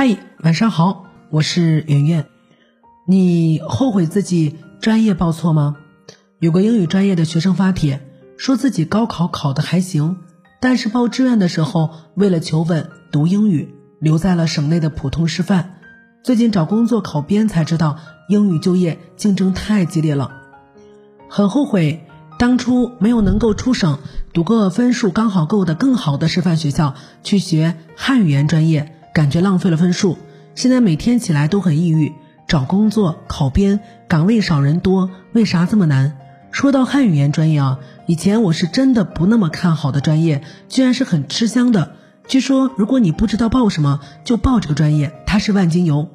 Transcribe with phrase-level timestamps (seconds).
[0.00, 2.24] 嗨，晚上好，我是圆圆。
[3.04, 5.74] 你后悔自己专业报错吗？
[6.38, 8.00] 有个英语专业的学生发帖，
[8.36, 10.18] 说自己高考考得还行，
[10.60, 15.80] 但是报志愿的时候为了求稳读英语，留在了省内的普通师范。
[16.22, 20.30] 最近找工作考编才知道，英语就业竞争太激烈了，
[21.28, 22.06] 很后悔
[22.38, 23.98] 当初没有能够出省
[24.32, 26.94] 读个分数刚好够的更好的师范学校
[27.24, 28.94] 去学汉语言专业。
[29.18, 30.16] 感觉浪费了分数，
[30.54, 32.12] 现在每天起来都很抑郁。
[32.46, 36.16] 找工作考编岗位少人多，为啥这么难？
[36.52, 41.96] 说到汉语言专业啊，以前我是真的不那么看好的专业，居然是很吃香的。
[42.28, 46.08] 据说如果你不知道报什么，就报这个专业，它是万金油。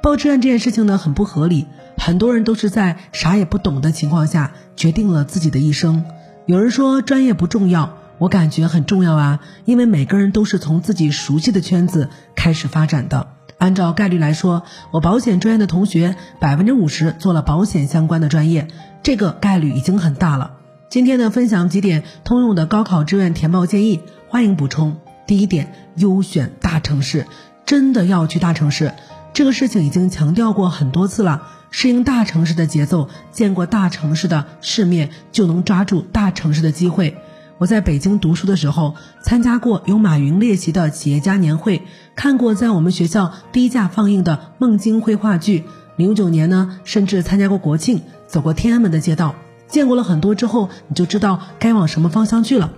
[0.00, 1.66] 报志愿这件事情呢，很不合理，
[1.98, 6.04] 很多人都是在啥也不懂的情况下决定了自己的一生。
[6.46, 7.98] 有人说专业不重要。
[8.18, 13.28] 我感觉很重要啊，因为每个人都是从自己熟悉的圈子开始发展的。
[13.58, 18.68] 按照概率来说，我保险专业的同学百分之五十做了保险相关的专业，
[19.02, 20.52] 这个概率已经很大了。
[20.88, 24.96] 今天呢，分享几点通用的高考志愿填报建议，欢迎补充。
[25.26, 27.26] 第一点，优选大城市，
[27.64, 28.92] 真的要去大城市，
[29.32, 31.42] 这个事情已经强调过很多次了。
[31.70, 37.18] 适应大城市的节奏，见过大城市的世面，就能抓住大城市的机会。
[37.58, 41.80] 我在北京读书的时候，参加过由马云列席的企业家年会，
[42.14, 45.64] 看过在我们学校低价放映的孟京辉话剧。
[45.96, 49.34] 零九年呢，甚至参加过国庆，走过天安门的街道，
[49.68, 52.72] 见过了很多之后，你就知道该往什么方向去了。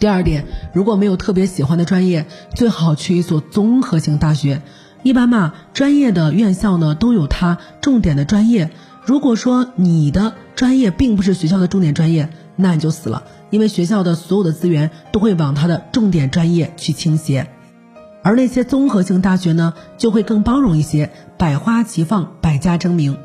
[0.00, 2.26] 第二点，如果没有特别喜欢的专业，
[2.56, 4.62] 最好去一所综合性大学。
[5.04, 8.70] 一般嘛，专业的院校呢都有它重点的专业。
[9.04, 13.24] 如果说你的专业并不是学校的重点专业，那你就死了。
[13.50, 17.48] 因为学校的所有的资源都会往它的重点专业去倾斜，
[18.22, 23.16] 而那些综合性大学呢，就会更包容一些，百花齐放，百家争鸣。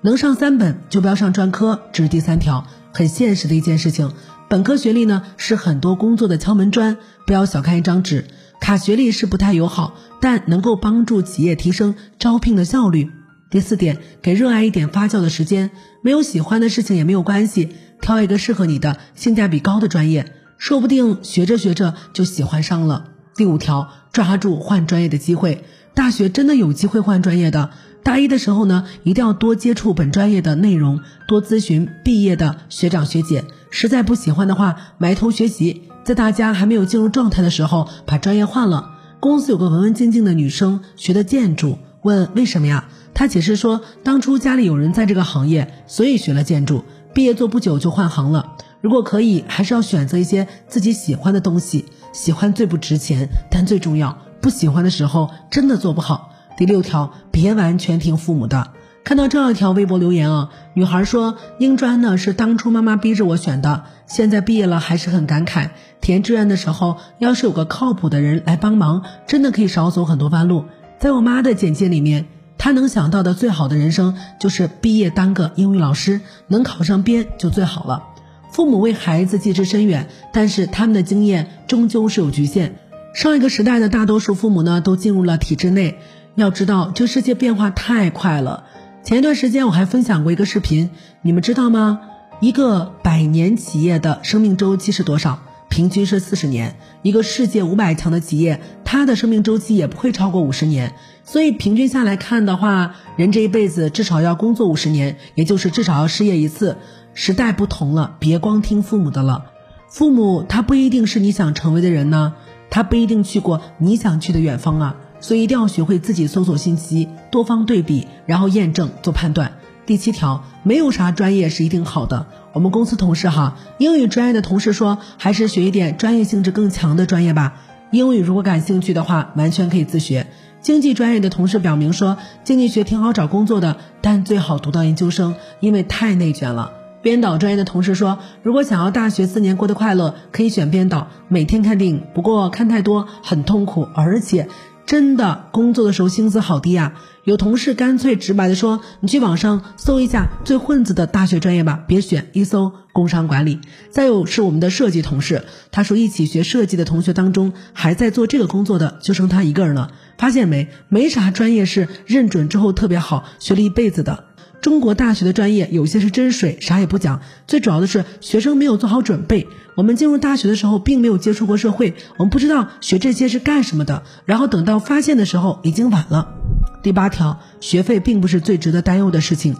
[0.00, 4.12] 能上三本就不要上专科，这是第三条，很现实的一件事情。
[4.48, 6.96] 本科学历呢是很多工作的敲门砖，
[7.26, 8.24] 不要小看一张纸，
[8.60, 13.10] 卡学历是不太友好，但能够帮助企业提升招聘的效率。
[13.50, 15.70] 第四点，给热爱一点发酵的时间，
[16.02, 17.74] 没有喜欢的事情也没有关系。
[18.00, 23.08] 挑一个适合你的、性价比高的专业，说不定学着学着就喜欢上了。
[23.36, 25.64] 第五条，抓住换专业的机会，
[25.94, 27.70] 大学真的有机会换专业的。
[28.02, 33.44] 大一的时候呢，一定要多接触本专业的内容，多咨询毕业的学长学姐。
[33.70, 38.94] 实在不喜欢的话，埋头学习，在大家还没有进入状态的时候，把专业换了。
[39.20, 42.88] 公司有个文文静静的女生，学的建筑，问为什么呀？
[43.12, 46.84] 她解释说，当初家里有人在这个行业，所以学了建筑。
[47.18, 48.52] 毕业做不久就换行了。
[48.80, 51.86] 如果可以，还是要选择一些自己喜欢的东西。
[52.12, 54.16] 喜欢最不值钱，但最重要。
[54.40, 56.30] 不喜欢的时候，真的做不好。
[56.56, 58.68] 第六条，别完全听父母的。
[59.02, 65.70] 看到这样一条微博留言啊，女孩说：“英专呢是当初妈妈逼着我选的，现在毕业了还是很感慨。
[66.00, 70.66] 填志愿的时候，要是有个靠谱的人来帮忙，真的可以少走很多弯路。”
[71.00, 72.26] 在我妈的简介里面。
[72.58, 78.04] 他能想到的最好的人生就是毕业当个英语老师，能考上编就最好了。
[78.50, 82.76] 父母为孩子寄之深远，但是他们的经验终究是有局限。
[83.14, 85.98] 上一个时代的大多数父母呢，都进入了体制内。
[86.34, 88.64] 要知道，这世界变化太快了。
[89.02, 90.90] 前一段时间我还分享过一个视频，
[91.22, 92.00] 你们知道吗？
[92.40, 95.40] 一个百年企业的生命周期是多少？
[95.68, 100.94] 平均是四十年，一个世界五百强的企业，它的生命周期也不会超过五十年。
[101.30, 106.78] 所以平均下来看的话，人这一辈子至少要工作五十年，也就是至少要失业一次。
[107.12, 109.44] 时代不同了，别光听父母的了。
[109.90, 112.32] 父母他不一定是你想成为的人呢，
[112.70, 114.96] 他不一定去过你想去的远方啊。
[115.20, 119.52] 所以一定要学会自己搜索信息，多方对比，然后验证做判断。
[119.84, 122.26] 第七条，没有啥专业是一定好的。
[122.54, 127.60] 我们公司同事哈，英语专业的同事说，还是学一点专业性质更强的专业吧。
[127.90, 130.26] 英语如果感兴趣的话，完全可以自学。
[130.60, 136.72] 经济专业的同事表明说，经济学挺好找工作的，但最好读到研究生，因为太内卷了。
[137.00, 144.48] 编导专业的同事说，如果想要大学四年过得快乐，可以选编导，每天看电影，不过看太多很痛苦，而且。
[144.88, 146.94] 真的工作的时候薪资好低啊！
[147.24, 153.60] 有同事干脆直白的说：“你去网上搜一下最混子的大学专业吧，别选一搜工商管理。”
[153.92, 159.90] 再有是我们的设计同事，他说一起学设计的同学当中，还在做这个工作的就剩他一个人了。
[160.16, 160.68] 发现没？
[160.88, 164.24] 没啥专业是认准之后特别好，学了一辈子的。
[164.60, 167.20] 中国大学的专业有些是真水，啥也不讲。
[167.46, 169.46] 最主要的是学生没有做好准备。
[169.76, 174.02] 我们进入大学的时候，并没有接触过社会，我们不知道学这些是干什么的。
[174.24, 176.34] 然后等到发现的时候，已经晚了。
[176.82, 179.56] 第八条，学费并不是最值得担忧的事情。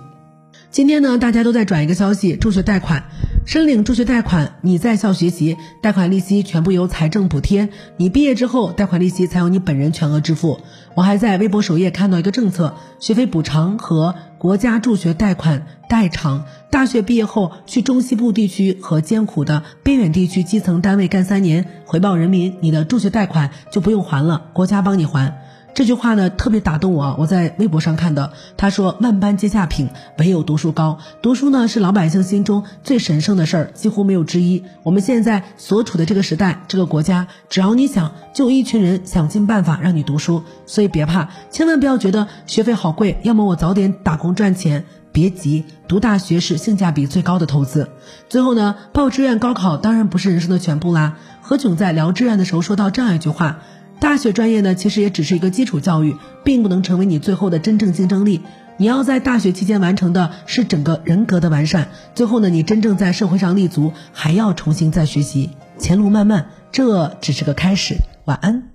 [0.71, 3.05] 今天呢，大家都在转一个消息：助学贷款，
[3.49, 10.61] 申领助学贷款，你在校学习，贷款利息全部由财政补贴；你毕业之后，贷款利息才由你本人全额支付。
[10.95, 16.45] 我还在微博首页看到一个政策：学费补偿和国家助学贷款代偿。
[16.71, 25.48] 大学毕业后去中西部地区和艰苦的边远地区基层单位干三年，回报人民，你的助学贷款就不用还了，国家帮你还。
[25.79, 27.15] 这句话呢特别打动我！
[27.21, 29.89] 我在微博上看的，他说：“万般皆下品，
[30.19, 30.99] 唯有读书高。
[31.23, 34.65] 读书呢是老百姓心中最神圣的事儿，几乎没有之一。
[34.83, 40.43] 我们现在所处的这个时代，这个国家，只要你想，就一群人想尽办法让你读书。
[40.67, 44.85] 所以别怕，千万不要觉得学费好贵，要么我早点打工赚钱。
[45.13, 47.89] 别急，读大学是性价比最高的投资。
[48.29, 51.19] 最后呢，报志愿高考当然不是人生的全部啦。
[51.41, 53.61] 何炅在聊志愿的时候说到这样一句话。”
[54.01, 58.41] 大学专业呢，其实也只是一个基础教育，并不能成为你最后的真正竞争力。
[58.77, 61.89] 你要在大学期间完成的是整个人格的完善。
[62.15, 65.51] 最后呢，你真正在社会上立足，还要重新再学习。
[65.79, 67.97] 前路漫漫，这只是个开始。
[68.25, 68.71] 晚安。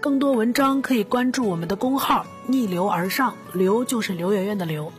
[0.00, 4.92] 更多文章可以关注我们的公号“逆流而上”，流就是刘媛媛的流。